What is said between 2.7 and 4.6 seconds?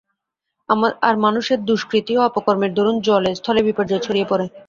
দরুন জলে স্থলে বিপর্যয় ছড়িয়ে পড়ে।